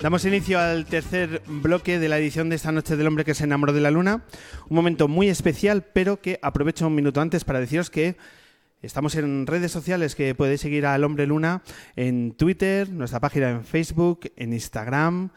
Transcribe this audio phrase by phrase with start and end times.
[0.00, 3.42] Damos inicio al tercer bloque de la edición de esta noche del hombre que se
[3.42, 4.22] enamoró de la luna.
[4.68, 8.16] Un momento muy especial, pero que aprovecho un minuto antes para deciros que
[8.80, 11.64] estamos en redes sociales, que podéis seguir al hombre luna
[11.96, 15.30] en Twitter, nuestra página en Facebook, en Instagram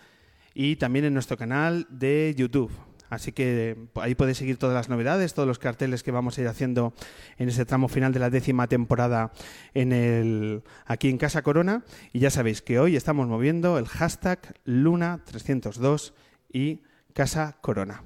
[0.54, 2.72] y también en nuestro canal de YouTube.
[3.12, 6.48] Así que ahí podéis seguir todas las novedades, todos los carteles que vamos a ir
[6.48, 6.94] haciendo
[7.38, 9.34] en ese tramo final de la décima temporada
[9.74, 11.84] en el, aquí en Casa Corona.
[12.14, 16.14] Y ya sabéis que hoy estamos moviendo el hashtag Luna302
[16.54, 16.84] y
[17.14, 18.04] Casa Corona.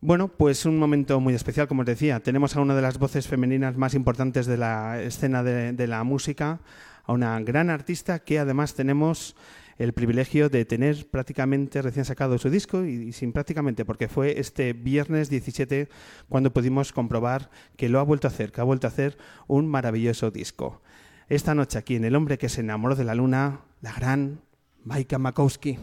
[0.00, 2.20] Bueno, pues un momento muy especial, como os decía.
[2.20, 6.60] Tenemos a una de las voces femeninas más importantes de la escena de la música,
[7.02, 9.34] a una gran artista que además tenemos
[9.78, 14.72] el privilegio de tener prácticamente recién sacado su disco y, sin prácticamente, porque fue este
[14.72, 15.88] viernes 17
[16.28, 19.68] cuando pudimos comprobar que lo ha vuelto a hacer, que ha vuelto a hacer un
[19.68, 20.82] maravilloso disco.
[21.28, 24.40] Esta noche aquí en El hombre que se enamoró de la luna, la gran
[24.84, 25.78] Maika Makowski.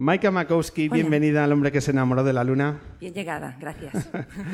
[0.00, 2.80] Maika Makowski, bienvenida al hombre que se enamoró de la luna.
[3.00, 4.08] Bien llegada, gracias.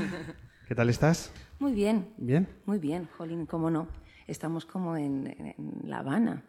[0.67, 1.31] ¿Qué tal estás?
[1.61, 2.09] Muy bien.
[2.17, 2.49] ¿Bien?
[2.65, 3.87] Muy bien, Jolín, cómo no.
[4.27, 5.55] Estamos como en,
[5.85, 6.43] La Habana.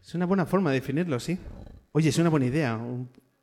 [0.00, 1.36] Es una buena forma de definirlo, sí.
[1.90, 2.78] Oye, es una buena idea.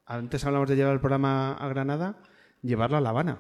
[0.06, 2.20] Antes hablamos de llevar el programa a Granada,
[2.62, 3.40] llevarlo a La Habana.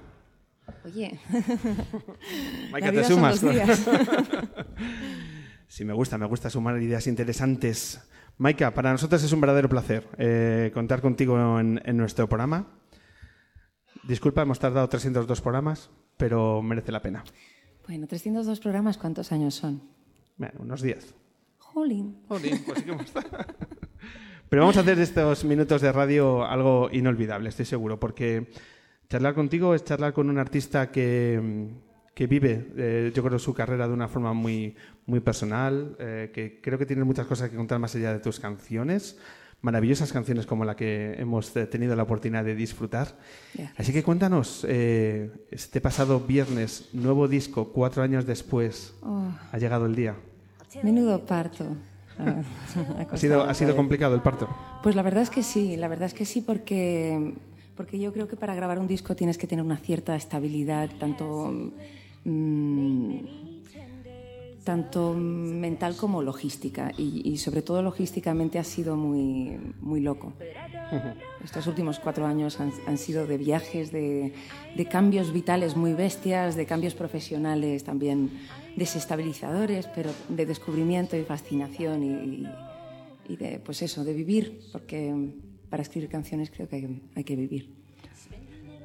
[0.83, 1.21] Oye.
[2.69, 3.41] Maika, te sumas.
[5.73, 7.99] sí, me gusta, me gusta sumar ideas interesantes.
[8.37, 12.67] Maika, para nosotros es un verdadero placer eh, contar contigo en, nuestro programa.
[14.07, 17.23] Disculpa, hemos tardado 302 programas, pero merece la pena.
[17.87, 19.81] Bueno, 302 programas, ¿cuántos años son?
[20.37, 21.15] Bueno, unos 10.
[21.57, 22.21] Jolín.
[22.27, 23.11] Jolín, pues sí que hemos
[24.49, 28.51] Pero vamos a hacer de estos minutos de radio algo inolvidable, estoy seguro, porque
[29.09, 31.73] charlar contigo es charlar con un artista que,
[32.13, 34.75] que vive, eh, yo creo, su carrera de una forma muy,
[35.05, 38.39] muy personal, eh, que creo que tiene muchas cosas que contar más allá de tus
[38.39, 39.17] canciones,
[39.61, 43.07] maravillosas canciones como la que hemos eh, tenido la oportunidad de disfrutar.
[43.77, 49.31] Así que cuéntanos, este pasado viernes, nuevo disco, cuatro años después, oh.
[49.51, 50.15] ha llegado el día.
[50.83, 51.65] Menudo parto.
[53.09, 54.47] ¿Ha, sido, ¿Ha sido complicado el parto?
[54.83, 57.33] Pues la verdad es que sí, la verdad es que sí, porque,
[57.75, 61.73] porque yo creo que para grabar un disco tienes que tener una cierta estabilidad, tanto
[62.25, 63.19] Mm,
[64.63, 70.33] tanto mental como logística y, sobre todo logísticamente ha sido muy, muy loco.
[71.43, 74.33] Estos últimos cuatro años han, sido de viajes, de,
[74.89, 78.31] cambios vitales muy bestias, de cambios profesionales también
[78.75, 82.47] desestabilizadores, pero de descubrimiento y fascinación y,
[83.27, 85.13] y de, pues eso, de vivir, porque
[85.69, 87.82] para escribir canciones creo que hay que vivir.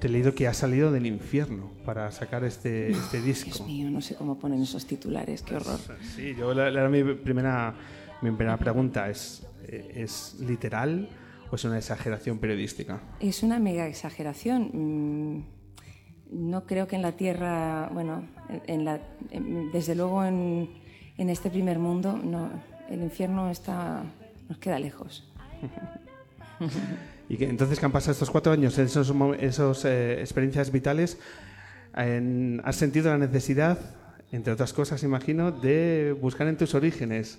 [0.01, 3.47] Te he leído que has salido del infierno para sacar este, este disco.
[3.47, 5.79] Dios mío, no sé cómo ponen esos titulares, qué horror.
[6.15, 7.75] Sí, yo la, mi primera,
[8.23, 11.09] mi primera pregunta es, ¿es literal
[11.51, 13.01] o es una exageración periodística?
[13.19, 14.71] Es una mega exageración.
[14.73, 15.45] Mm,
[16.31, 18.29] no creo que en la Tierra, bueno,
[18.67, 19.01] en la,
[19.73, 20.71] desde luego en,
[21.17, 22.51] en este primer mundo, no,
[22.89, 24.05] el infierno está,
[24.49, 25.29] nos queda lejos.
[27.29, 31.19] Y que, entonces, ¿qué han pasado estos cuatro años, esos, esos eh, experiencias vitales,
[31.95, 33.79] has sentido la necesidad,
[34.31, 37.39] entre otras cosas, imagino, de buscar en tus orígenes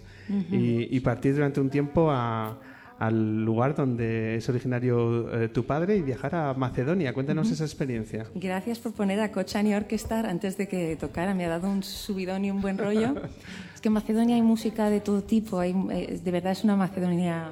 [0.51, 6.35] y, partir durante un tiempo al lugar donde es originario eh, tu padre y viajar
[6.35, 7.13] a Macedonia.
[7.13, 8.25] Cuéntanos esa experiencia.
[8.35, 11.33] Gracias por poner a Cochani Orquestar antes de que tocara.
[11.33, 13.15] Me ha dado un subidón y un buen rollo.
[13.73, 15.59] es que en Macedonia hay música de todo tipo.
[15.59, 17.51] Hay, eh, de verdad es una Macedonia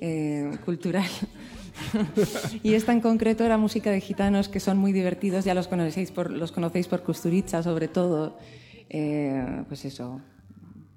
[0.00, 1.08] eh, cultural.
[2.62, 6.10] y esta en concreto era música de gitanos que son muy divertidos, ya los conocéis
[6.10, 7.02] por, los conocéis por
[7.62, 8.38] sobre todo,
[8.88, 10.20] eh, pues eso,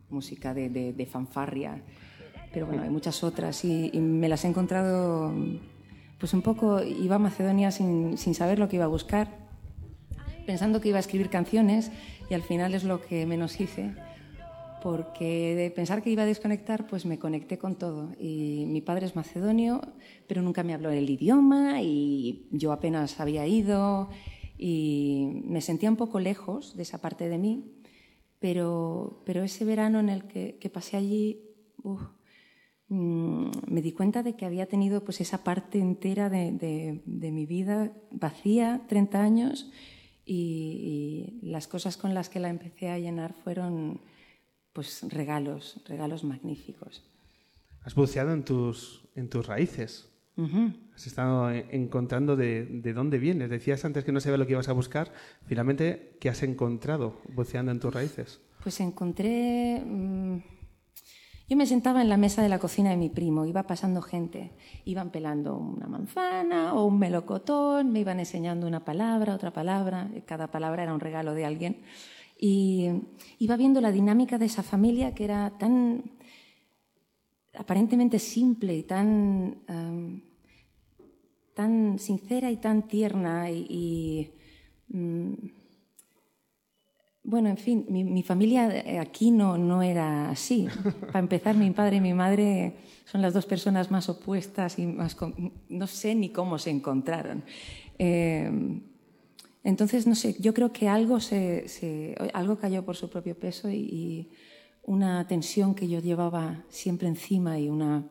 [0.09, 1.81] música de, fanfarria,
[2.53, 5.33] pero bueno, hay muchas otras y, me las he encontrado,
[6.17, 9.27] pues un poco, iba a Macedonia sin, sin saber lo que iba a buscar,
[10.45, 11.91] pensando que iba a escribir canciones
[12.29, 13.93] y al final es lo que menos hice
[14.81, 18.11] porque de pensar que iba a desconectar, pues me conecté con todo.
[18.19, 19.81] Y mi padre es macedonio,
[20.27, 24.09] pero nunca me habló el idioma y yo apenas había ido
[24.57, 27.63] y me sentía un poco lejos de esa parte de mí,
[28.39, 31.41] pero, pero ese verano en el que, pasé allí,
[32.89, 37.93] mm, me di cuenta de que había tenido pues esa parte entera de, mi vida
[38.11, 39.71] vacía, 30 años,
[40.25, 44.01] y las cosas con las que la empecé a llenar fueron
[44.73, 47.03] pues regalos, regalos magníficos.
[47.83, 50.05] Has buceado en tus, en tus raíces.
[50.95, 53.49] Has estado encontrando de, de, dónde vienes.
[53.49, 55.11] Decías antes que no sabía lo que ibas a buscar.
[55.45, 58.39] Finalmente, ¿qué has encontrado buceando en tus raíces?
[58.63, 59.83] Pues encontré...
[59.85, 60.37] Mm,
[61.49, 64.51] yo me sentaba en la mesa de la cocina de mi primo, iba pasando gente,
[64.85, 70.51] iban pelando una manzana o un melocotón, me iban enseñando una palabra, otra palabra, cada
[70.51, 71.81] palabra era un regalo de alguien.
[72.41, 72.89] Y
[73.39, 76.03] iba viendo la dinámica de esa familia que era tan
[77.53, 79.57] aparentemente simple y tan,
[81.53, 84.31] tan sincera y tan tierna y,
[84.87, 85.33] mm,
[87.23, 90.67] bueno, en fin, mi, familia aquí no, no era así.
[91.07, 95.17] Para empezar, mi padre y mi madre son las dos personas más opuestas y más...
[95.67, 97.43] No sé ni cómo se encontraron.
[97.99, 98.81] Eh,
[99.69, 104.31] entonces, no sé, yo creo que algo, se, algo cayó por su propio peso y,
[104.81, 108.05] una tensión que yo llevaba siempre encima y una,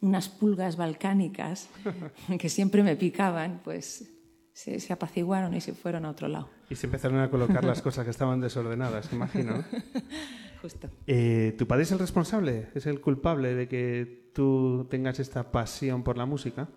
[0.00, 1.68] unas pulgas balcánicas
[2.40, 4.10] que siempre me picaban, pues
[4.52, 6.48] se, apaciguaron y se fueron a otro lado.
[6.68, 9.64] Y se empezaron a colocar las cosas que estaban desordenadas, imagino.
[10.62, 10.90] Justo.
[11.06, 12.68] Eh, ¿Tu padre es el responsable?
[12.74, 16.68] ¿Es el culpable de que tú tengas esta pasión por la música?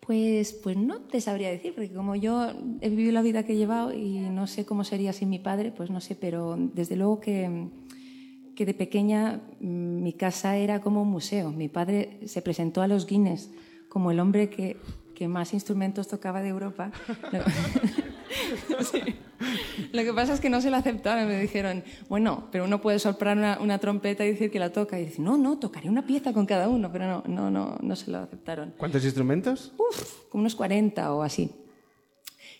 [0.00, 3.56] Pues, pues no te sabría decir, porque como yo he vivido la vida que he
[3.56, 7.20] llevado y no sé cómo sería sin mi padre, pues no sé, pero desde luego
[7.20, 7.68] que,
[8.56, 11.50] que de pequeña mm, mi casa era como un museo.
[11.50, 13.50] Mi padre se presentó a los Guinness
[13.88, 14.78] como el hombre que,
[15.14, 16.90] que más instrumentos tocaba de Europa.
[18.92, 19.00] Sí.
[19.92, 21.26] Lo que pasa es que no se lo aceptaron.
[21.26, 25.00] Me dijeron, bueno, pero uno puede soplar una, una trompeta y decir que la toca.
[25.00, 26.92] Y dice, no, no, tocaré una pieza con cada uno.
[26.92, 28.74] Pero no, no, no, no se lo aceptaron.
[28.76, 29.72] ¿Cuántos instrumentos?
[29.78, 31.50] Uf, como unos 40 o así.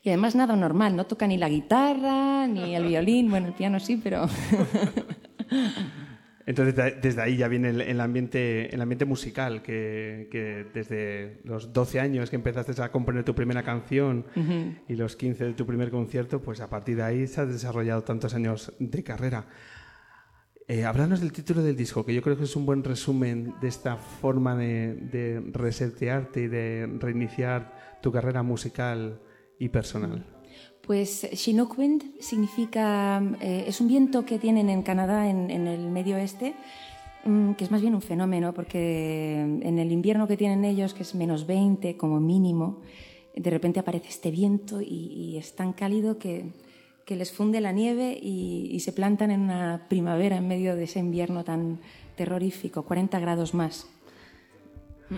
[0.02, 3.78] Y además nada normal, no toca ni la guitarra, ni el violín, bueno, el piano
[3.80, 4.26] sí, pero...
[6.46, 11.40] Entonces, de- desde ahí ya viene el, el ambiente, el ambiente musical, que, que desde
[11.44, 14.24] los 12 años que empezaste a componer tu primera canción
[14.88, 18.02] y los 15 de tu primer concierto, pues a partir de ahí se ha desarrollado
[18.02, 19.46] tantos años de carrera.
[20.66, 23.66] Eh, háblanos del título del disco, que yo creo que es un buen resumen de
[23.68, 29.20] esta forma de, de resetearte y de reiniciar tu carrera musical
[29.58, 30.24] y personal.
[30.90, 36.16] Pues Chinook Wind significa, eh, es un viento que tienen en Canadá, en, el medio
[36.16, 36.52] oeste,
[37.24, 41.04] mm, que es más bien un fenómeno, porque en el invierno que tienen ellos, que
[41.04, 42.80] es menos 20 como mínimo,
[43.36, 46.46] de repente aparece este viento y, y es tan cálido que,
[47.04, 50.82] que les funde la nieve y, y se plantan en una primavera en medio de
[50.82, 51.78] ese invierno tan
[52.16, 53.86] terrorífico, 40 grados más.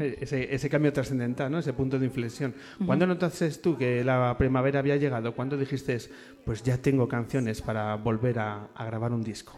[0.00, 1.58] Eh, Ese, ese cambio trascendental, ¿no?
[1.58, 2.54] ese punto de inflexión.
[2.86, 5.34] ¿Cuándo notaste tú que la primavera había llegado?
[5.34, 5.98] ¿Cuándo dijiste,
[6.44, 9.52] pues ya tengo canciones para volver a, a grabar un disco?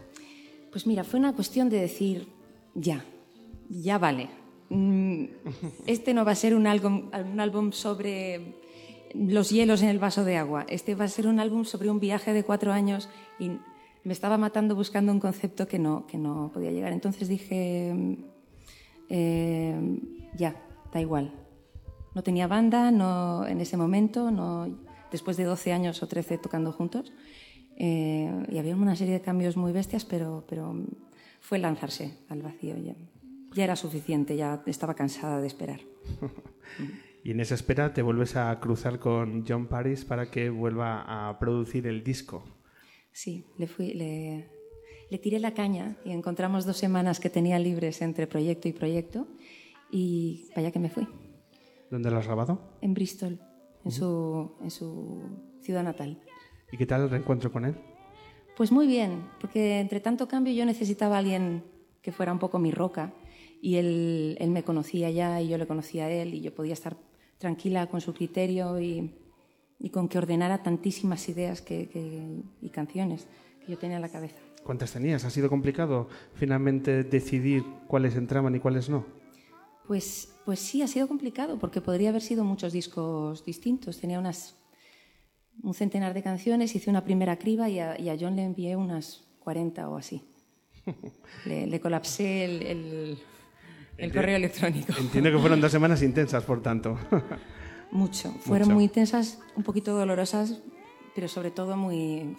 [0.72, 2.26] Pues mira, fue una cuestión de decir,
[2.74, 3.04] ya,
[3.70, 4.28] ya vale.
[4.70, 5.24] Mm,
[5.86, 8.54] Este no va a ser un álbum, un álbum sobre
[9.14, 10.66] los hielos en el vaso de agua.
[10.68, 13.50] Este va a ser un álbum sobre un viaje de cuatro años y
[14.02, 16.92] me estaba matando buscando un concepto que no, que no podía llegar.
[16.92, 17.94] Entonces dije,
[19.08, 20.00] eh,
[20.36, 20.56] ya,
[20.92, 21.32] da igual.
[22.14, 24.78] No tenía banda no, en ese momento, no,
[25.10, 27.12] después de 12 años o 13 tocando juntos.
[27.76, 30.74] Eh, y había una serie de cambios muy bestias, pero, pero
[31.40, 32.76] fue lanzarse al vacío.
[32.78, 32.94] Ya,
[33.52, 35.80] ya era suficiente, ya estaba cansada de esperar.
[37.24, 41.38] Y en esa espera te vuelves a cruzar con John Paris para que vuelva a
[41.38, 42.44] producir el disco.
[43.12, 44.50] Sí, le, fui, le,
[45.10, 49.26] le tiré la caña y encontramos dos semanas que tenía libres entre proyecto y proyecto
[49.90, 51.06] y vaya que me fui,
[51.90, 52.58] ¿Dónde lo has grabado?
[52.80, 53.38] en Bristol,
[53.84, 55.22] en su, en su
[55.60, 56.20] ciudad natal.
[56.72, 57.74] ¿Y qué tal el reencuentro con él?
[58.56, 61.62] Pues muy bien, porque entre tanto cambio yo necesitaba a alguien
[62.02, 63.12] que fuera un poco mi roca
[63.60, 66.72] y él, él me conocía ya y yo le conocía a él y yo podía
[66.72, 66.96] estar
[67.38, 69.14] tranquila con su criterio y,
[69.78, 73.26] y con que ordenara tantísimas ideas que, que- y canciones
[73.64, 74.36] que yo tenía en la cabeza.
[74.64, 75.24] ¿Cuántas tenías?
[75.24, 79.04] ¿Ha sido complicado finalmente decidir cuáles entraban y cuáles no?
[79.86, 84.00] Pues, pues sí, ha sido complicado porque podría haber sido muchos discos distintos.
[84.00, 84.56] Tenía unas,
[85.62, 88.76] un centenar de canciones, hice una primera criba y a, y a John le envié
[88.76, 90.22] unas 40 o así.
[91.46, 93.18] Le, le colapsé el, el-
[93.96, 94.92] el correo electrónico.
[94.98, 96.98] Entiendo que fueron dos semanas intensas, por tanto.
[97.92, 98.32] Mucho.
[98.40, 98.74] Fueron Mucho.
[98.74, 100.60] muy intensas, un poquito dolorosas,
[101.14, 102.36] pero sobre todo muy...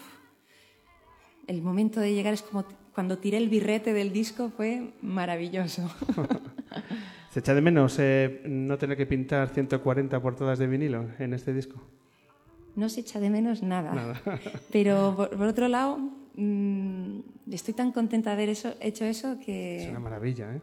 [1.47, 5.89] El momento de llegar es como cuando tiré el birrete del disco fue maravilloso.
[7.29, 11.53] ¿Se echa de menos eh, no tener que pintar 140 portadas de vinilo en este
[11.53, 11.81] disco?
[12.75, 14.21] No se echa de menos nada.
[14.71, 15.97] Pero por, por otro lado,
[16.35, 17.19] mm,
[17.51, 19.87] estoy tan contenta de haber eso, hecho eso Es que...
[19.89, 20.61] una maravilla, ¿eh?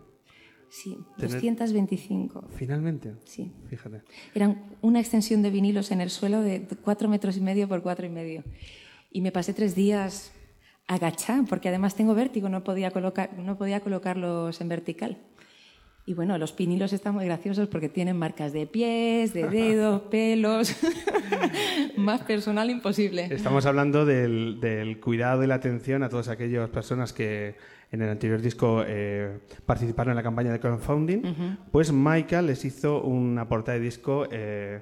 [0.71, 2.49] Sí, Tener- 225.
[2.57, 3.13] Finalmente.
[3.25, 3.53] Sí.
[3.69, 4.01] Fíjate.
[4.35, 8.07] Eran una extensión de vinilos en el suelo de cuatro metros y medio por cuatro
[8.07, 8.43] y medio.
[9.11, 10.33] Y me pasé tres días
[10.87, 15.19] agachada, porque además tengo vértigo, no podía, colocar, no podía colocarlos en vertical.
[16.05, 20.77] Y bueno, los vinilos están muy graciosos porque tienen marcas de pies, de dedos, pelos.
[21.97, 23.29] Más personal imposible.
[23.31, 27.55] Estamos hablando del, del cuidado y la atención a todas aquellas personas que
[27.93, 31.57] en el anterior disco eh, participaron en la campaña de crowdfunding.
[31.71, 34.81] Pues Michael les hizo una portada de disco eh,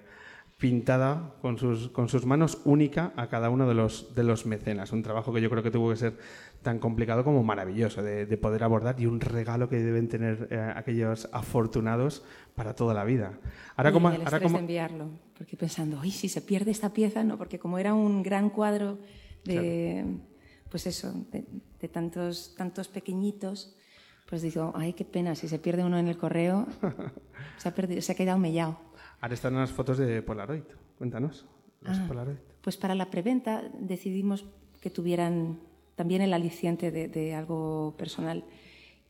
[0.61, 4.93] pintada con sus, con sus manos única a cada uno de los, de los mecenas.
[4.93, 6.19] Un trabajo que yo creo que tuvo que ser
[6.63, 10.73] tan complicado como maravilloso de, de poder abordar y un regalo que deben tener eh,
[10.77, 12.23] aquellos afortunados
[12.55, 13.41] para toda la vida.
[13.75, 16.93] Ahora, Y como, el ahora como, de enviarlo, porque pensando, uy, si se pierde esta
[16.93, 18.99] pieza, no, porque como era un gran cuadro
[19.45, 20.05] de,
[20.69, 21.47] pues eso, de,
[21.81, 23.75] de tantos, tantos pequeñitos,
[24.31, 26.67] pues digo, ay, qué pena, si se pierde uno en el correo,
[27.59, 28.79] se ha, perdido, se ha quedado mellado.
[29.21, 30.63] ahora están las fotos de Polaroid.
[30.97, 31.47] Cuéntanos.
[31.83, 32.05] Las Ah.
[32.09, 32.37] Polaroid.
[32.63, 34.45] Pues para la preventa decidimos
[34.81, 35.59] que tuvieran
[35.97, 38.45] también el aliciente de, de algo personal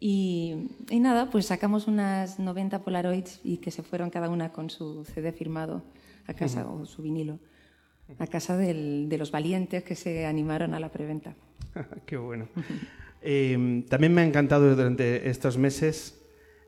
[0.01, 4.71] Y, y, nada, pues sacamos unas 90 Polaroids y que se fueron cada una con
[4.71, 5.83] su CD firmado
[6.27, 7.39] a casa o su vinilo
[8.19, 11.35] a casa del, de los valientes que se animaron a la preventa.
[12.07, 12.49] Qué bueno.
[13.23, 16.21] eh, también me ha encantado durante estos meses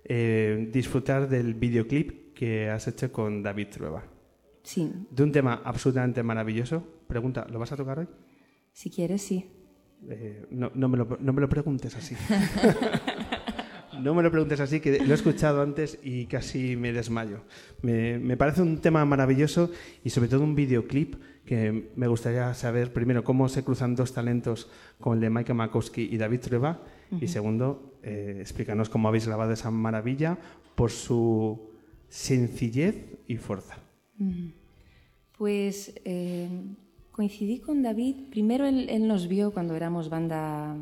[0.05, 4.05] eh, disfrutar del videoclip que has hecho con David Trueba.
[4.63, 4.91] Sí.
[5.11, 6.87] De un tema absolutamente maravilloso.
[7.07, 8.09] Pregunta, ¿lo vas a tocar hoy?
[8.73, 9.51] Si quieres, sí.
[10.09, 12.17] Eh, no, no, me lo, no me lo preguntes así.
[14.01, 17.45] no me lo preguntes así, que lo he escuchado antes y casi me desmayo.
[17.83, 19.71] Me, me, parece un tema maravilloso
[20.03, 21.17] y sobre todo un videoclip
[21.53, 26.09] que me gustaría saber, primero, cómo se cruzan dos talentos como el de Michael Makowski
[26.11, 26.81] y David Trueba,
[27.11, 27.23] uh -huh.
[27.23, 30.39] y segundo, eh, explícanos cómo habéis grabado esa maravilla
[30.75, 31.61] por su
[32.09, 32.97] sencillez
[33.29, 33.77] y fuerza.
[34.19, 34.53] Uh -huh.
[35.37, 36.49] Pues eh,
[37.11, 40.79] coincidí con David, primero él, él nos vio cuando éramos banda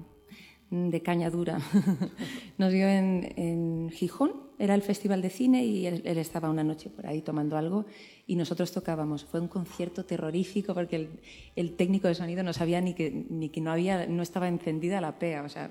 [0.71, 1.59] de caña dura.
[2.59, 6.63] Nos vio en, en, Gijón, era el festival de cine y él, él, estaba una
[6.63, 7.87] noche por ahí tomando algo
[8.27, 9.25] y nosotros tocábamos.
[9.25, 11.09] Fue un concierto terrorífico porque el,
[11.57, 15.01] el técnico de sonido no sabía ni que, ni que no, había, no estaba encendida
[15.01, 15.71] la PEA, o sea,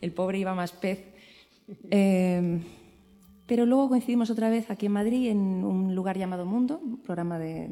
[0.00, 1.04] el pobre iba más pez.
[1.90, 2.58] Eh,
[3.46, 7.38] pero luego coincidimos otra vez aquí en Madrid en un lugar llamado Mundo, un programa
[7.38, 7.70] de,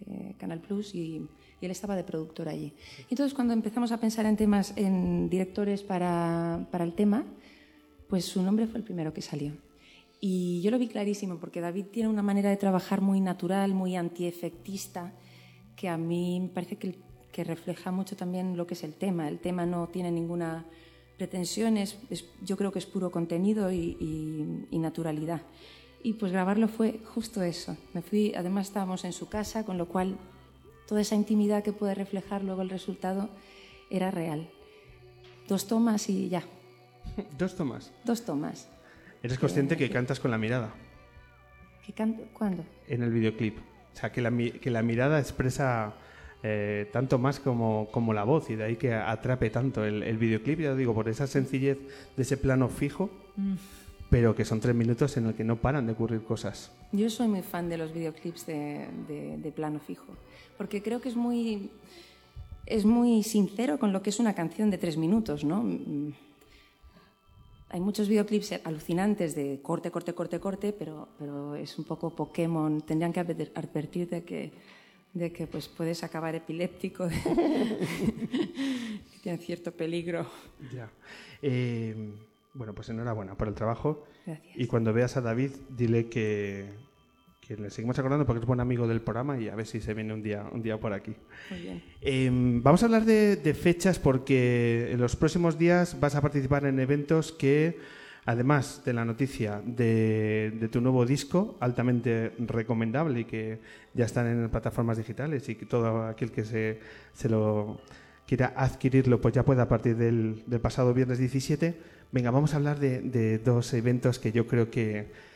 [0.00, 1.26] de Canal Plus y
[1.60, 2.72] y él estaba de productor allí.
[3.10, 7.24] Entonces, cuando empezamos a pensar en temas, en directores para, para, el tema,
[8.08, 9.52] pues su nombre fue el primero que salió.
[10.20, 13.96] Y yo lo vi clarísimo, porque David tiene una manera de trabajar muy natural, muy
[13.96, 15.12] antiefectista,
[15.76, 16.98] que a mí me parece que,
[17.30, 19.28] que refleja mucho también lo que es el tema.
[19.28, 20.66] El tema no tiene ninguna
[21.16, 25.42] pretensión, es, es, yo creo que es puro contenido y, y, y naturalidad.
[26.02, 27.76] Y pues grabarlo fue justo eso.
[27.92, 30.16] Me fui, además estábamos en su casa, con lo cual
[30.86, 33.28] toda esa intimidad que puede reflejar luego el resultado
[33.90, 34.48] era real.
[35.48, 36.44] Dos tomas y ya.
[37.38, 37.92] ¿Dos tomas?
[38.04, 38.68] Dos tomas.
[39.22, 40.70] ¿Eres consciente que cantas con la mirada?
[41.84, 42.22] ¿Que canto?
[42.32, 42.64] ¿Cuándo?
[42.86, 43.58] En el videoclip.
[43.58, 45.94] O sea, que la, que la mirada expresa
[46.42, 50.18] eh, tanto más como, como, la voz y de ahí que atrape tanto el, el,
[50.18, 51.78] videoclip, ya digo, por esa sencillez
[52.16, 53.54] de ese plano fijo, mm.
[54.08, 56.70] pero que son tres minutos en el que no paran de ocurrir cosas.
[56.92, 60.14] Yo soy muy fan de los videoclips de, de, de plano fijo
[60.58, 61.70] porque creo que es muy,
[62.66, 65.64] es muy sincero con lo que es una canción de tres minutos, ¿no?
[67.70, 72.80] Hay muchos videoclips alucinantes de corte, corte, corte, corte, pero, pero es un poco Pokémon.
[72.80, 74.52] Tendrían que advertir de que,
[75.12, 80.26] de que pues puedes acabar epiléptico, que tiene cierto peligro.
[80.72, 80.90] Ya.
[81.42, 81.94] Eh,
[82.54, 84.06] bueno, pues enhorabuena por el trabajo.
[84.24, 84.56] Gracias.
[84.56, 86.70] Y cuando veas a David, dile que,
[87.48, 89.94] que le seguimos acordando porque es buen amigo del programa y a ver si se
[89.94, 91.14] viene un día, un día por aquí.
[91.48, 91.82] Muy bien.
[92.02, 96.66] Eh, vamos a hablar de, de, fechas porque en los próximos días vas a participar
[96.66, 97.78] en eventos que,
[98.26, 103.60] además de la noticia de, de, tu nuevo disco, altamente recomendable y que
[103.94, 106.80] ya están en plataformas digitales y que todo aquel que se,
[107.14, 107.80] se lo
[108.26, 111.74] quiera adquirirlo pues ya puede a partir del, del pasado viernes 17.
[112.12, 115.27] Venga, vamos a hablar de, de dos eventos que yo creo que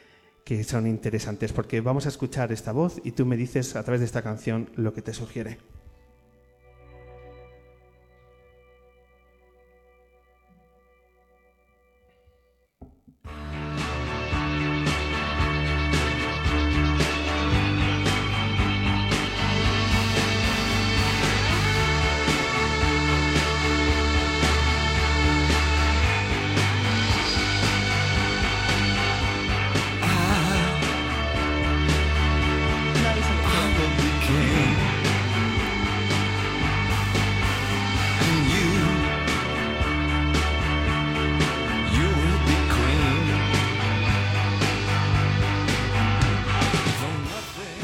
[0.44, 4.00] que son interesantes, porque vamos a escuchar esta voz y tú me dices a través
[4.00, 5.58] de esta canción lo que te sugiere.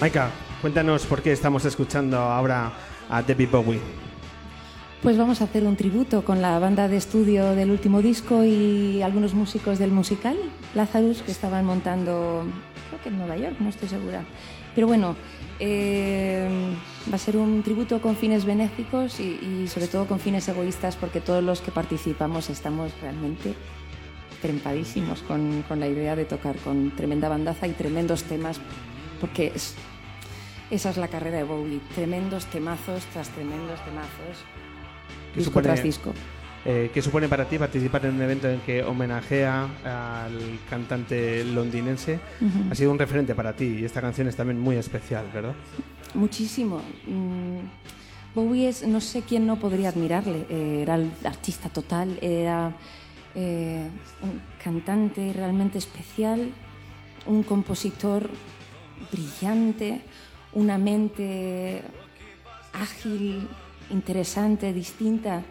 [0.01, 0.31] Maika,
[0.61, 2.73] cuéntanos por qué estamos escuchando ahora
[3.11, 3.81] a David Bowie.
[5.03, 9.03] Pues vamos a hacer un tributo con la banda de estudio del último disco y
[9.03, 10.37] algunos músicos del musical,
[10.77, 12.45] Lazarus, que estaban montando,
[12.89, 14.23] creo que en Nueva York, no estoy segura.
[14.73, 15.17] Pero bueno,
[15.59, 16.49] eh,
[17.11, 20.95] va a ser un tributo con fines benéficos y, y, sobre todo con fines egoístas,
[20.95, 23.55] porque todos los que participamos estamos realmente
[24.41, 28.61] trempadísimos con, con la idea de tocar con tremenda bandaza y tremendos temas,
[29.21, 29.75] porque es,
[30.71, 34.45] esa es la carrera de Bowie, tremendos temazos tras tremendos temazos,
[35.33, 36.13] ¿Qué disco supone, tras disco.
[36.65, 39.69] Eh, ¿Qué supone para ti participar en un evento en que homenajea
[40.27, 42.19] al cantante londinense?
[42.41, 42.73] Uh -huh.
[42.73, 45.55] Ha sido un referente para ti y esta canción es también muy especial, ¿verdad?
[46.15, 46.83] Muchísimo.
[47.07, 47.61] Mm,
[48.35, 52.73] Bowie es, no sé quién no podría admirarle, eh, era el artista total, era...
[53.35, 53.89] Eh,
[54.23, 56.51] un, cantante realmente especial,
[57.27, 58.29] un compositor
[59.11, 60.01] brillante,
[60.53, 61.83] una mente
[62.73, 63.49] ágil,
[63.91, 65.43] interesante, distinta,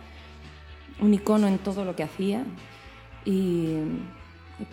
[1.00, 2.44] un icono en todo lo que hacía
[3.26, 3.76] y,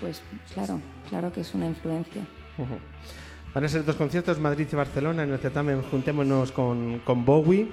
[0.00, 2.22] pues claro, claro que es una influencia.
[3.54, 7.68] Van a ser dos conciertos, Madrid y Barcelona, en el certamen Juntémonos con, con Bowie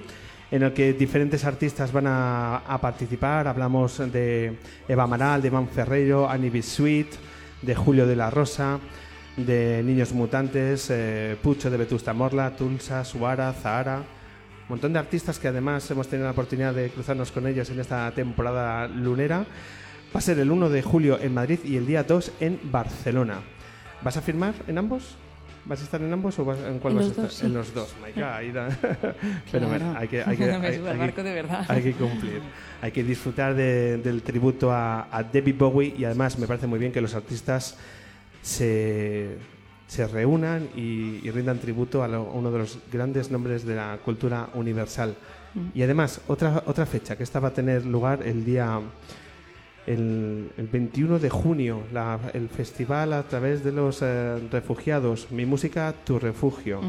[0.52, 3.48] en el que diferentes artistas van a, participar.
[3.48, 7.08] Hablamos de Eva Amaral, de Iván Ferreiro, Annie Sweet,
[7.62, 8.78] de Julio de la Rosa,
[9.36, 13.98] de Niños Mutantes, eh, Pucho de Vetusta Morla, Tulsa, Suara, Zahara.
[13.98, 17.80] Un montón de artistas que además hemos tenido la oportunidad de cruzarnos con ellos en
[17.80, 19.46] esta temporada lunera.
[20.14, 23.40] Va a ser el 1 de julio en Madrid y el día 2 en Barcelona.
[24.02, 25.16] ¿Vas a firmar en ambos?
[25.64, 27.46] ¿Vas a estar en ambos o vas, en cuál vas a estar?
[27.46, 28.12] En los dos, my
[29.52, 30.50] Pero bueno, hay que, hay que,
[31.68, 32.42] hay, que cumplir.
[32.80, 36.90] Hay que disfrutar del tributo a, a, Debbie Bowie y además me parece muy bien
[36.90, 37.78] que los artistas
[38.42, 39.38] se,
[39.86, 45.14] se reúnan y, rindan tributo a, uno de los grandes nombres de la cultura universal.
[45.54, 45.66] Mm.
[45.74, 48.80] Y además, otra, otra fecha que esta va a tener lugar el día
[49.86, 51.82] el, 21 de junio,
[52.32, 56.80] el festival a través de los eh, refugiados, Mi Música, Tu Refugio.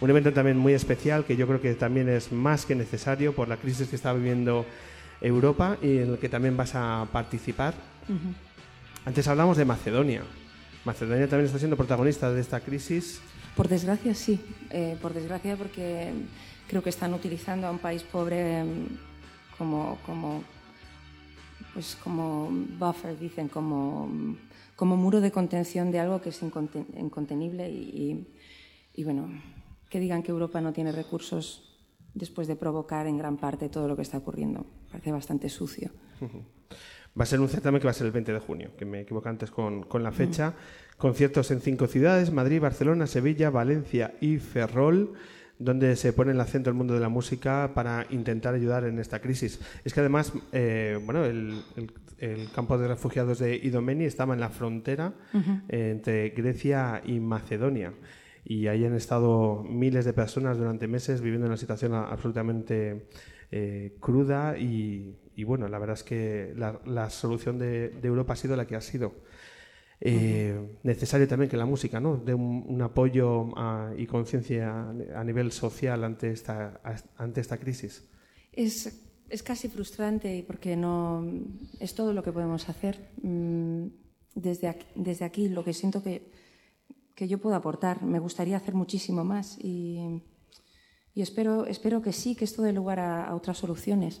[0.00, 3.48] Un evento también muy especial que yo creo que también es más que necesario por
[3.48, 4.66] la crisis que está viviendo
[5.20, 7.74] Europa y en el que también vas a participar.
[9.04, 10.22] Antes hablamos de Macedonia.
[10.86, 13.20] Macedonia también está siendo protagonista de esta crisis.
[13.56, 14.40] Por desgracia, sí.
[14.70, 16.12] Eh, por desgracia, porque
[16.68, 18.86] creo que están utilizando a un país pobre em,
[19.58, 20.44] como, como
[21.74, 24.36] pues como buffer, dicen, como,
[24.76, 28.26] como muro de contención de algo que es incontenible y,
[28.94, 29.28] y, bueno,
[29.90, 31.76] que digan que Europa no tiene recursos
[32.14, 34.64] después de provocar en gran parte todo lo que está ocurriendo.
[34.90, 35.90] Parece bastante sucio.
[37.18, 39.00] Va a ser un certamen que va a ser el 20 de junio, que me
[39.00, 40.54] equivoco antes con, con la fecha.
[40.98, 45.14] Conciertos en cinco ciudades, Madrid, Barcelona, Sevilla, Valencia y Ferrol
[45.58, 49.20] donde se pone el acento el mundo de la música para intentar ayudar en esta
[49.20, 49.60] crisis.
[49.84, 51.62] Es que además, eh, bueno, el,
[52.54, 55.12] campo de refugiados de Idomeni estaba en la frontera
[55.68, 57.92] entre Grecia y Macedonia.
[58.42, 63.06] Y ahí han estado miles de personas durante meses viviendo una situación absolutamente
[63.50, 68.66] eh, cruda y, bueno, la verdad es que la, solución de Europa ha sido la
[68.66, 69.14] que ha sido.
[70.00, 72.18] Eh, necesario también que la música ¿no?
[72.18, 73.48] dé un, apoyo
[73.96, 76.80] y conciencia a nivel social ante esta,
[77.16, 78.04] ante esta crisis.
[78.52, 81.26] Es, es, casi frustrante porque no
[81.80, 83.10] es todo lo que podemos hacer.
[83.22, 83.86] Mm,
[84.34, 86.30] desde aquí, desde aquí lo que siento que,
[87.14, 90.22] que yo puedo aportar, me gustaría hacer muchísimo más y,
[91.16, 94.20] y espero, espero que sí, que esto dé lugar a, otras soluciones.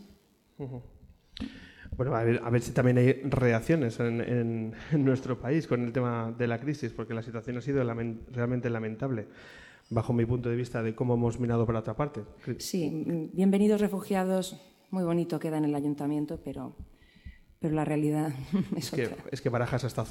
[1.94, 6.34] Bueno, a ver, a ver si también hay reacciones en, nuestro país con el tema
[6.36, 9.28] de la crisis, porque la situación ha sido realmente lamentable,
[9.90, 12.22] bajo mi punto de vista de cómo hemos mirado para otra parte.
[12.56, 14.58] Sí, bienvenidos refugiados,
[14.90, 16.76] muy bonito queda en el ayuntamiento, pero,
[17.60, 18.32] pero la realidad
[18.74, 20.06] es, que, Es que Barajas ha estado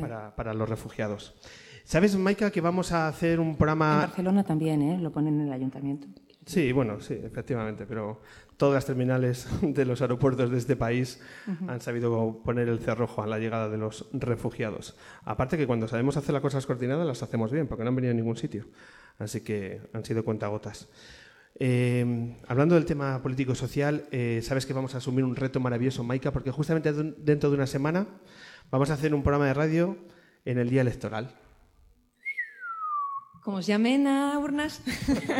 [0.00, 1.34] cerrado para, para los refugiados.
[1.84, 3.94] ¿Sabes, Maika, que vamos a hacer un programa...
[3.94, 4.98] En Barcelona también, ¿eh?
[4.98, 6.06] Lo ponen en el ayuntamiento.
[6.46, 8.20] Sí, bueno, sí, efectivamente, pero
[8.56, 11.20] todas las terminales de los aeropuertos de este país
[11.66, 14.96] han sabido poner el cerrojo a la llegada de los refugiados.
[15.24, 18.12] Aparte que cuando sabemos hacer las cosas coordinadas las hacemos bien, porque no han venido
[18.12, 18.66] a ningún sitio.
[19.18, 20.88] Así que han sido cuentagotas.
[21.58, 26.32] Eh, hablando del tema político-social, eh, sabes que vamos a asumir un reto maravilloso, Maika,
[26.32, 28.06] porque justamente dentro de una semana
[28.72, 29.96] vamos a hacer un programa de radio
[30.46, 31.41] en el día electoral.
[33.42, 34.80] Como os llamen a urnas.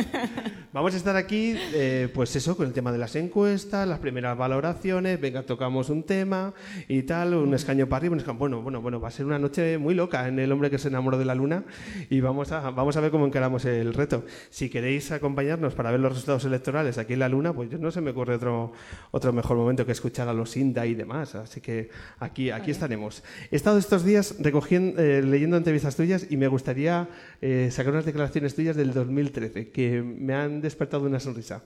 [0.73, 4.37] Vamos a estar aquí, eh, pues eso, con el tema de las encuestas, las primeras
[4.37, 6.53] valoraciones, venga, tocamos un tema
[6.89, 8.37] y tal, un escaño para arriba, un escaño.
[8.39, 10.89] Bueno, bueno, bueno, va a ser una noche muy loca en El hombre que se
[10.89, 11.63] enamoró de la luna
[12.09, 14.25] y vamos a, vamos a ver cómo encaramos el reto.
[14.49, 17.89] Si queréis acompañarnos para ver los resultados electorales aquí en la luna, pues yo no
[17.89, 18.73] se me ocurre otro,
[19.11, 21.35] otro mejor momento que escuchar a los INDA y demás.
[21.35, 21.89] Así que
[22.19, 23.23] aquí, aquí estaremos.
[23.49, 27.07] He estado estos días recogiendo, eh, leyendo entrevistas tuyas y me gustaría
[27.39, 31.63] eh, sacar unas declaraciones tuyas del 2013 que me han despertado una sonrisa.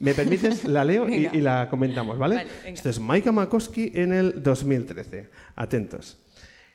[0.00, 0.64] ¿Me permites?
[0.64, 2.46] La leo y, la comentamos, ¿vale?
[2.64, 5.28] Esto es Maika Makowski en el 2013.
[5.54, 6.18] Atentos.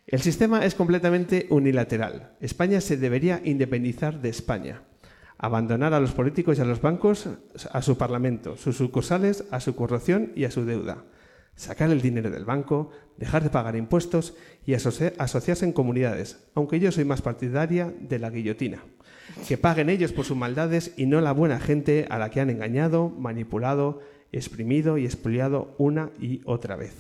[0.08, 2.32] El sistema es completamente unilateral.
[2.42, 4.82] España se debería independizar de España.
[5.38, 7.28] Abandonar a los políticos y a los bancos,
[7.72, 11.04] a su parlamento, sus sucursales, a su corrupción y a su deuda.
[11.62, 14.34] Sacar el dinero del banco, dejar de pagar impuestos
[14.66, 18.84] y asociarse en comunidades, aunque yo soy más partidaria de la guillotina.
[19.48, 22.50] Que paguen ellos por sus maldades y no la buena gente a la que han
[22.50, 24.00] engañado, manipulado,
[24.32, 26.96] exprimido y expoliado una y otra vez.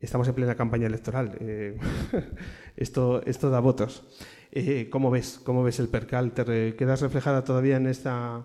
[0.00, 1.38] estamos en plena campaña electoral.
[1.38, 1.78] Eh,
[2.76, 4.02] esto, da votos.
[4.50, 5.38] Eh, ¿Cómo ves?
[5.44, 6.32] ¿Cómo ves el percal?
[6.32, 8.44] ¿Te quedas reflejada todavía en esta,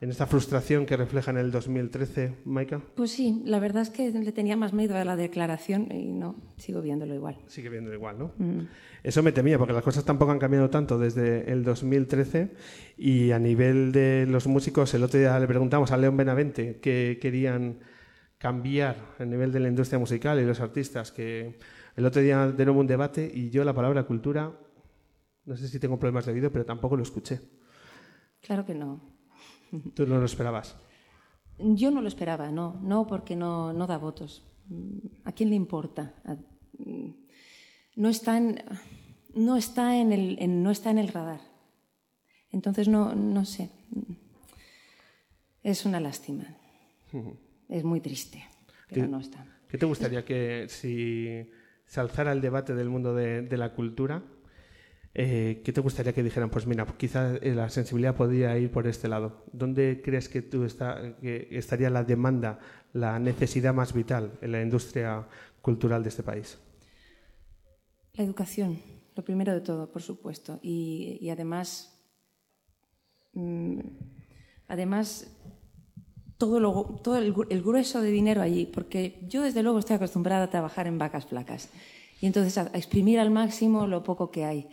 [0.00, 2.80] en esta frustración que refleja en el 2013, Maika?
[2.94, 6.36] Pues sí, la verdad es que le tenía más miedo a la declaración y no,
[6.56, 7.36] sigo viéndolo igual.
[7.46, 8.32] Sigue viéndolo igual, ¿no?
[8.38, 8.66] Mm.
[9.02, 12.50] Eso me temía, porque las cosas tampoco han cambiado tanto desde el 2013
[12.96, 17.18] y a nivel de los músicos, el otro día le preguntamos a León Benavente qué
[17.20, 17.80] querían
[18.38, 21.58] cambiar a nivel de la industria musical y los artistas, que
[21.94, 24.50] el otro día de nuevo un debate y yo la palabra cultura,
[25.44, 27.40] no sé si tengo problemas de oído, pero tampoco lo escuché.
[28.40, 29.09] Claro que no.
[29.94, 30.76] ¿Tú no lo esperabas?
[31.58, 34.46] Yo no lo esperaba, no, no porque no, no da votos.
[35.24, 36.14] ¿A quién le importa?
[37.96, 38.62] no está en,
[39.34, 41.40] no está en, el, no está en el radar.
[42.50, 43.70] Entonces, no, no sé.
[45.62, 46.56] Es una lástima.
[47.68, 48.44] Es muy triste,
[48.88, 49.46] pero no está.
[49.68, 51.48] ¿Qué te gustaría que si
[51.86, 54.24] se alzara el debate del mundo de, la cultura,
[55.12, 56.50] eh, ¿qué te gustaría que dijeran?
[56.50, 59.44] Pues mira, quizás eh, la sensibilidad podría ir por este lado.
[59.52, 62.60] ¿Dónde crees que, tú está, que estaría la demanda,
[62.92, 65.26] la necesidad más vital en la industria
[65.60, 66.58] cultural de este país?
[68.14, 68.78] La educación,
[69.16, 70.60] lo primero de todo, por supuesto.
[70.62, 72.00] Y, además,
[73.32, 73.80] mm,
[74.68, 75.36] además
[76.38, 80.86] todo, todo el, grueso de dinero allí, porque yo desde luego estoy acostumbrada a trabajar
[80.86, 81.68] en vacas flacas
[82.20, 84.68] y entonces a, exprimir al máximo lo poco que hay.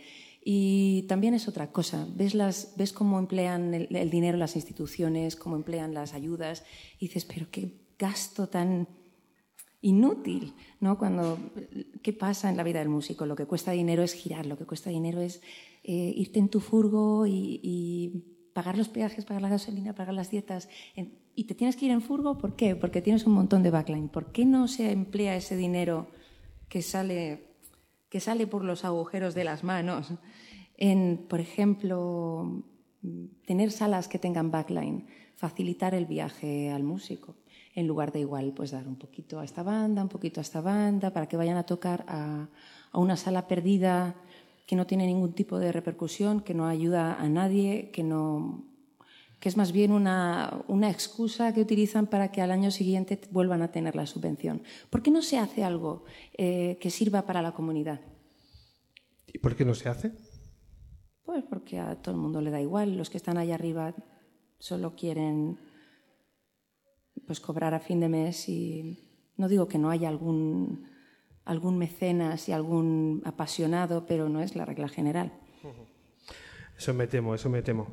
[0.50, 5.56] Y también es otra cosa, ves, las, ves cómo emplean el, dinero las instituciones, cómo
[5.56, 6.64] emplean las ayudas,
[6.98, 8.88] y dices, pero qué gasto tan
[9.82, 10.96] inútil, ¿no?
[10.96, 11.38] Cuando,
[12.02, 13.26] ¿qué pasa en la vida del músico?
[13.26, 15.42] Lo que cuesta dinero es girar, lo que cuesta dinero es
[15.84, 20.70] eh, irte en tu furgo y, pagar los peajes, pagar la gasolina, pagar las dietas.
[21.34, 22.74] y te tienes que ir en furgo, ¿por qué?
[22.74, 24.08] Porque tienes un montón de backline.
[24.08, 26.08] ¿Por qué no se emplea ese dinero
[26.70, 27.47] que sale,
[28.08, 30.12] que sale por los agujeros de las manos
[30.76, 32.64] en, por ejemplo,
[33.46, 37.36] tener salas que tengan backline, facilitar el viaje al músico?
[37.78, 40.60] en lugar de igual pues dar un poquito a esta banda, un poquito a esta
[40.60, 42.48] banda, para que vayan a tocar a,
[42.92, 44.16] una sala perdida
[44.66, 48.64] que no tiene ningún tipo de repercusión, que no ayuda a nadie, que no
[49.40, 53.70] que es más bien una, excusa que utilizan para que al año siguiente vuelvan a
[53.70, 54.62] tener la subvención.
[54.90, 56.04] ¿Por qué no se hace algo
[56.36, 58.00] eh, que sirva para la comunidad?
[59.26, 60.12] ¿Y por qué no se hace?
[61.24, 62.96] Pues porque a todo el mundo le da igual.
[62.96, 63.94] Los que están allá arriba
[64.58, 65.58] solo quieren
[67.26, 69.04] pues cobrar a fin de mes y
[69.36, 70.88] no digo que no haya algún,
[71.44, 75.32] algún mecenas y algún apasionado, pero no es la regla general.
[76.76, 77.86] Eso me temo, eso me temo.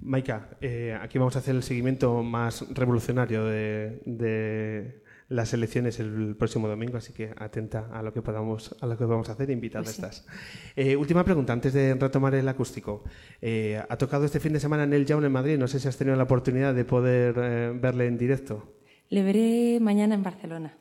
[0.00, 6.68] Maika, eh, aquí vamos a hacer el seguimiento más revolucionario de las elecciones el próximo
[6.68, 9.96] domingo, así que atenta a lo que podamos, a lo que podamos hacer, invitada pues
[9.96, 10.26] estás.
[10.74, 13.04] Eh, última pregunta, antes de retomar el acústico.
[13.42, 15.88] Eh, ha tocado este fin de semana en el Jaun en Madrid, no sé si
[15.88, 18.74] has tenido la oportunidad de poder eh, verle en directo.
[19.10, 20.76] Le veré mañana en Barcelona.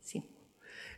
[0.00, 0.22] Sí.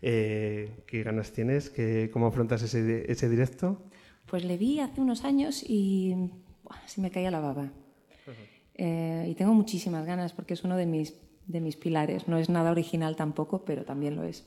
[0.01, 1.73] ¿Qué ganas tienes?
[2.13, 3.83] ¿Cómo afrontas ese, ese directo?
[4.27, 6.15] Pues le vi hace unos años y
[6.87, 7.71] se me caía la baba.
[8.77, 11.15] y tengo muchísimas ganas porque es uno de mis
[11.47, 12.29] de mis pilares.
[12.29, 14.47] No es nada original tampoco, pero también lo es.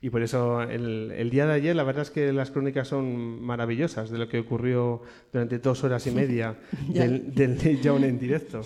[0.00, 4.10] Y por eso el, día de ayer, la verdad es que las crónicas son maravillosas
[4.10, 5.02] de lo que ocurrió
[5.32, 8.60] durante dos horas y media del, del John en directo.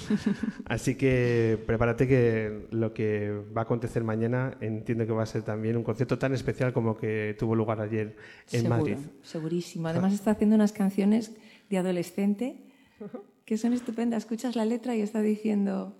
[0.66, 5.42] Así que prepárate que lo que va a acontecer mañana entiendo que va a ser
[5.42, 8.16] también un concierto tan especial como que tuvo lugar ayer
[8.52, 8.96] en Madrid.
[9.22, 9.88] Segurísimo.
[9.88, 11.32] Además está haciendo unas canciones
[11.70, 12.58] de adolescente
[13.46, 14.24] que son estupendas.
[14.24, 15.96] Escuchas la letra y está diciendo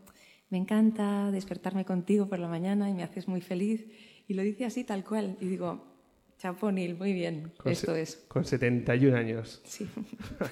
[0.51, 3.87] me encanta despertarme contigo por la mañana y me haces muy feliz.
[4.27, 5.37] Y lo dice así tal cual.
[5.41, 5.91] Y digo,
[6.39, 8.17] chapo muy bien, esto es.
[8.29, 9.61] Con 71 años.
[9.65, 9.89] Sí.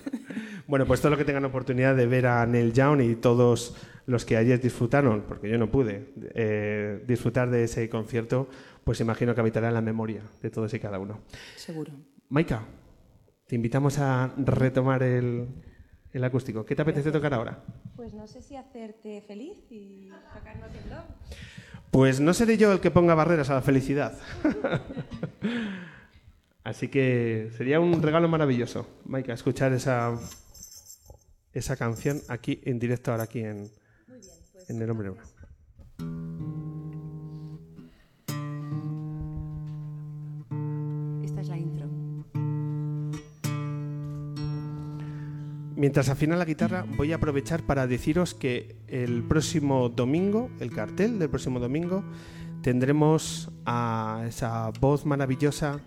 [0.68, 3.76] bueno, pues todo lo que tengan oportunidad de ver a Neil Young y todos
[4.06, 8.48] los que ayer disfrutaron, porque yo no pude eh, disfrutar de ese concierto,
[8.84, 11.20] pues imagino que habitará en la memoria de todos y cada uno.
[11.56, 11.92] Seguro.
[12.28, 12.64] Maika,
[13.48, 15.48] te invitamos a retomar el,
[16.12, 16.66] el acústico.
[16.66, 17.64] ¿Qué te apetece tocar ahora?
[17.96, 20.80] Pues no sé si hacerte feliz y tocarnos el
[21.90, 24.18] Pues no seré yo el que ponga barreras a la felicidad.
[26.62, 30.14] Así que sería un regalo maravilloso, Maika, escuchar esa,
[31.54, 33.70] esa canción aquí en directo ahora aquí en,
[34.06, 36.57] pues en El Hombre Uno.
[45.78, 51.20] Mientras afina la guitarra, voy a aprovechar para deciros que el próximo domingo, el cartel
[51.20, 52.02] del próximo domingo,
[52.62, 55.78] tendremos a esa voz maravillosa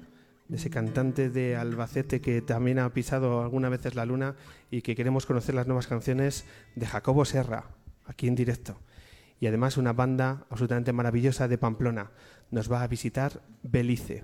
[0.47, 4.37] de ese cantante de Albacete que también ha pisado algunas veces la luna
[4.69, 6.45] y que queremos conocer las nuevas canciones
[6.77, 7.65] de Jacobo Serra,
[8.05, 8.79] aquí en directo.
[9.41, 12.11] Y además una banda absolutamente maravillosa de Pamplona.
[12.49, 14.23] Nos va a visitar Belice.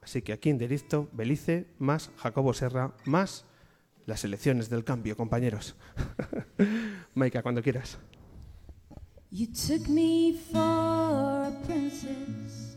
[0.00, 3.46] Así que aquí en directo, Belice más Jacobo Serra más
[4.06, 5.74] las elecciones del cambio, compañeros.
[7.14, 7.98] Maika, cuando quieras.
[9.30, 12.76] You took me for a princess.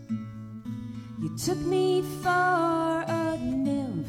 [1.20, 4.08] You took me for a nymph.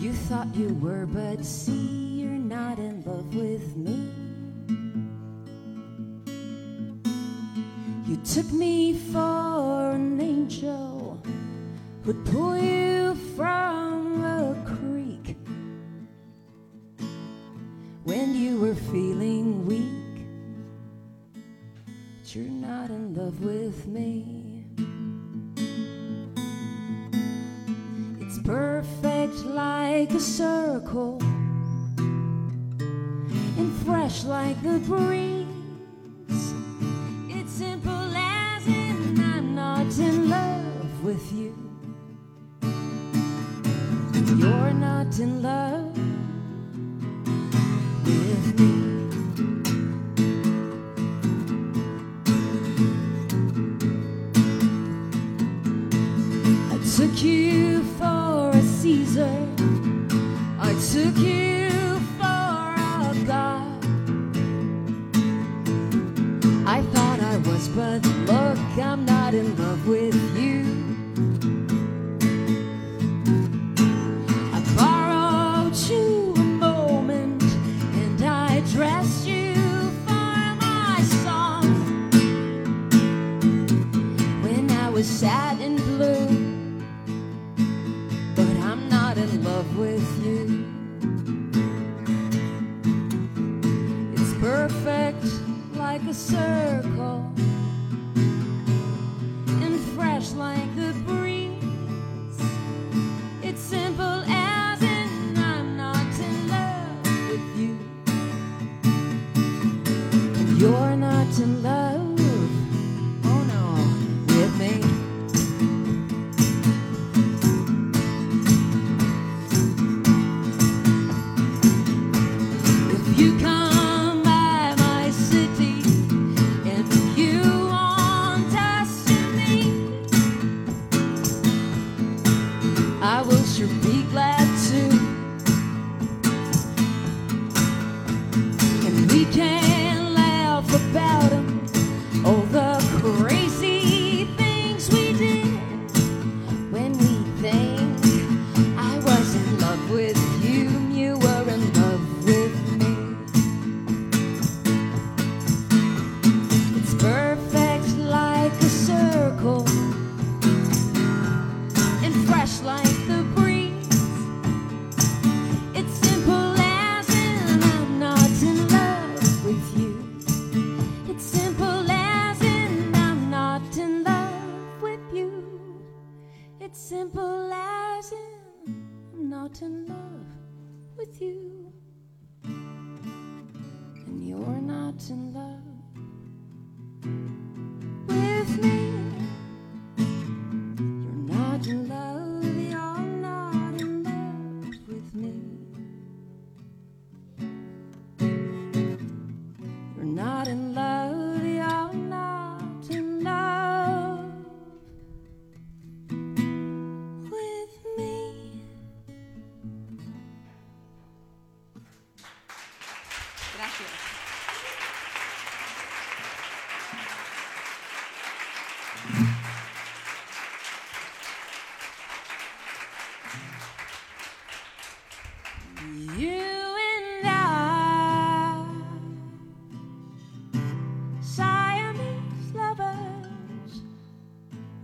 [0.00, 4.10] You thought you were, but see, you're not in love with me.
[8.06, 11.22] You took me for an angel
[12.04, 13.77] who'd pull you from
[23.28, 24.64] love with me.
[28.20, 31.18] It's perfect like a circle
[33.58, 36.54] and fresh like the breeze.
[37.28, 41.54] It's simple as in I'm not in love with you.
[44.38, 45.87] You're not in love
[67.78, 70.17] but look, I'm not in love with
[96.08, 96.87] to serve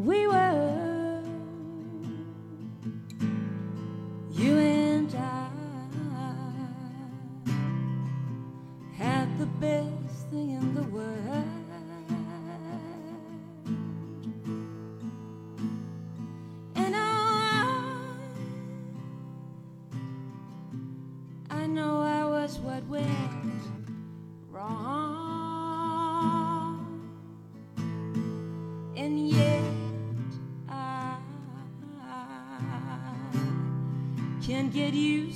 [0.04, 0.43] we were.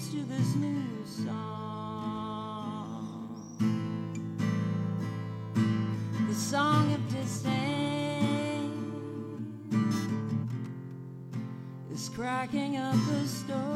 [0.06, 1.66] To this new song.
[6.28, 8.70] The song of disdain
[11.92, 13.67] is cracking up the stove.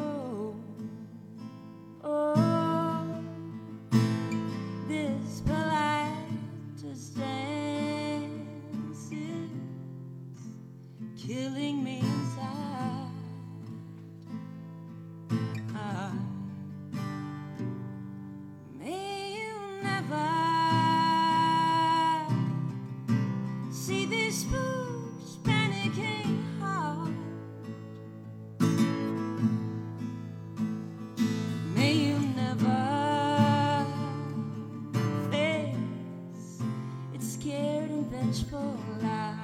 [38.10, 39.38] vengeful eyes.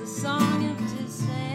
[0.00, 1.51] The song of dissent.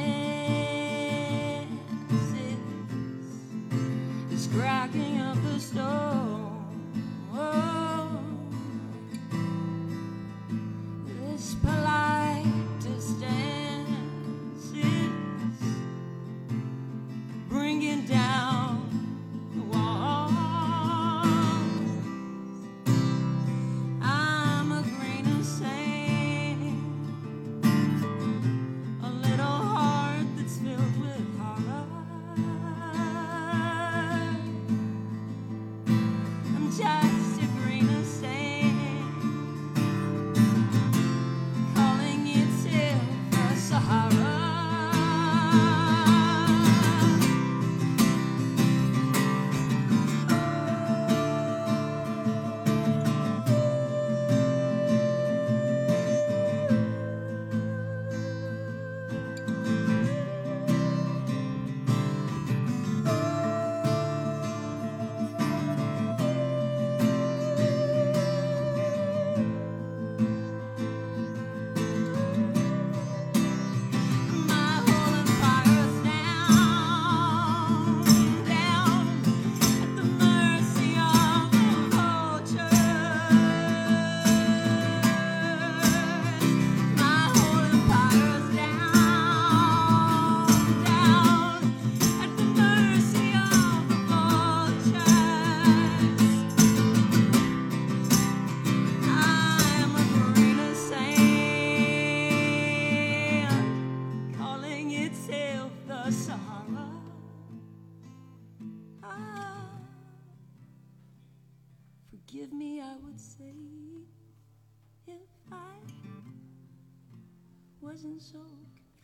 [117.98, 118.38] Wasn't so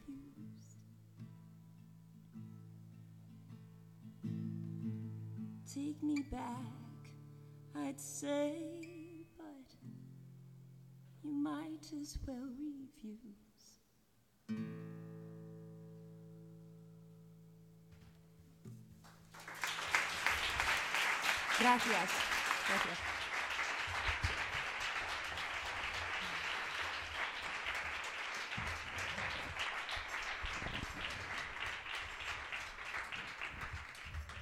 [0.06, 0.78] confused.
[5.74, 7.10] Take me back,
[7.76, 8.54] I'd say,
[9.36, 9.74] but
[11.24, 13.80] you might as well refuse.
[21.58, 22.12] Gracias.
[22.68, 23.13] Gracias.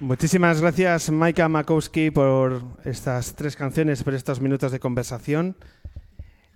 [0.02, 5.54] Muchísimas gracias, Maika Makowski, por estas tres canciones, por estos minutos de conversación.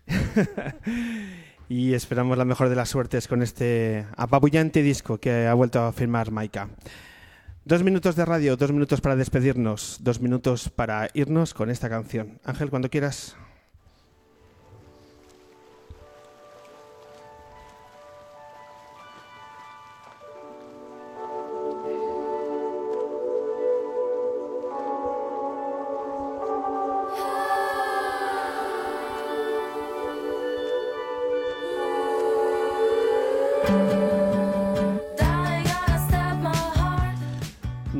[1.68, 5.92] y esperamos la mejor de las suertes con este apabullante disco que ha vuelto a
[5.92, 6.70] firmar Maika.
[7.64, 12.40] Dos minutos de radio, dos minutos para despedirnos, dos minutos para irnos con esta canción.
[12.44, 13.36] Ángel, cuando quieras.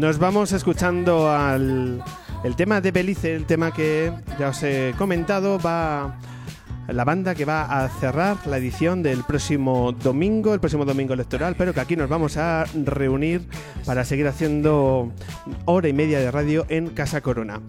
[0.07, 2.01] Nos vamos escuchando al
[2.45, 6.17] el tema de Belice, el tema que ya os he comentado, va
[6.87, 11.57] la banda que va a cerrar la edición del próximo domingo, el próximo domingo electoral,
[11.59, 13.49] pero que aquí nos vamos a reunir
[13.85, 15.11] para seguir haciendo
[15.65, 17.61] hora y media de radio en Casa Corona.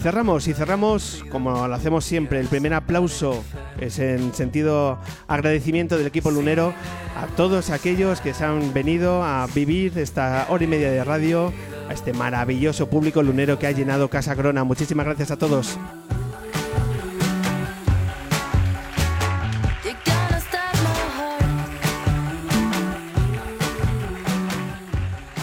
[0.00, 2.38] Cerramos y cerramos como lo hacemos siempre.
[2.38, 3.42] El primer aplauso
[3.80, 6.72] es en sentido agradecimiento del equipo lunero
[7.16, 11.52] a todos aquellos que se han venido a vivir esta hora y media de radio,
[11.90, 14.62] a este maravilloso público lunero que ha llenado Casa Corona.
[14.62, 15.76] Muchísimas gracias a todos.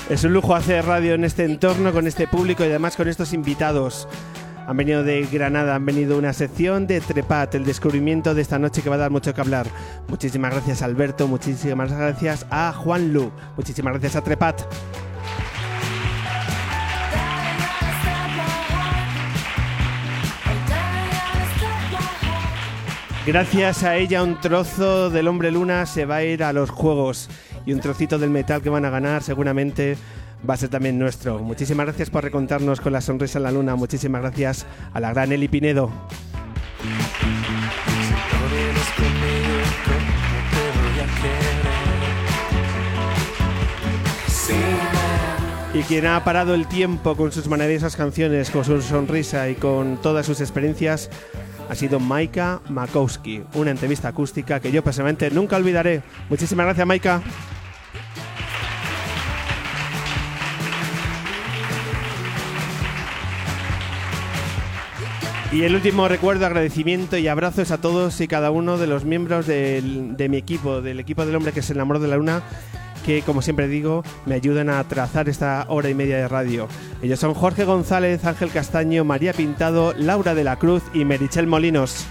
[0.09, 3.33] Es un lujo hacer radio en este entorno, con este público y además con estos
[3.33, 4.07] invitados.
[4.65, 8.81] Han venido de Granada, han venido una sección de Trepat, el descubrimiento de esta noche
[8.81, 9.67] que va a dar mucho que hablar.
[10.07, 14.61] Muchísimas gracias Alberto, muchísimas gracias a Juan Lu, muchísimas gracias a Trepat.
[23.27, 27.29] Gracias a ella un trozo del hombre luna se va a ir a los juegos
[27.65, 29.97] y un trocito del metal que van a ganar seguramente
[30.49, 31.37] va a ser también nuestro.
[31.39, 33.75] Muchísimas gracias por recontarnos con la sonrisa en la luna.
[33.75, 35.91] Muchísimas gracias a la gran Eli Pinedo.
[45.73, 49.97] Y quien ha parado el tiempo con sus maravillosas canciones, con su sonrisa y con
[50.01, 51.09] todas sus experiencias
[51.69, 53.43] ha sido Maika Makowski.
[53.53, 56.01] Una entrevista acústica que yo personalmente nunca olvidaré.
[56.29, 57.21] Muchísimas gracias, Maika.
[65.51, 69.47] Y el último recuerdo, agradecimiento y abrazos a todos y cada uno de los miembros
[69.47, 72.43] de mi equipo, del equipo del hombre que se enamoró de la luna,
[73.07, 76.67] que como siempre digo, me ayudan a trazar esta hora y media de radio.
[77.01, 82.05] Ellos son Jorge González, Ángel Castaño, María Pintado, Laura de la Cruz y Merichel Molinos.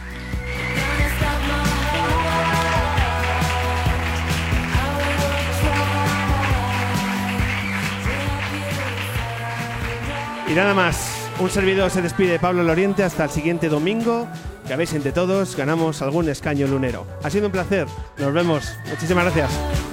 [10.48, 14.26] Y nada más, un servidor se despide Pablo Loriente hasta el siguiente domingo,
[14.66, 17.06] que a ver si entre todos ganamos algún escaño lunero.
[17.22, 17.86] Ha sido un placer,
[18.16, 19.85] nos vemos, muchísimas gracias.